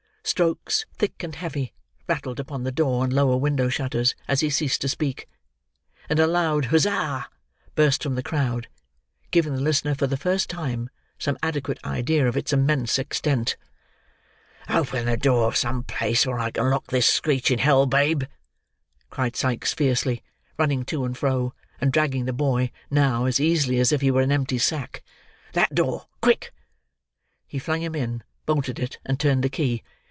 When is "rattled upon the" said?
2.07-2.71